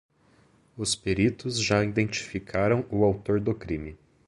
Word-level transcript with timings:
Os 0.75 0.95
peritos 0.95 1.61
já 1.61 1.83
identificaram 1.83 2.83
o 2.89 3.03
autor 3.05 3.39
do 3.39 3.53
crime. 3.53 3.99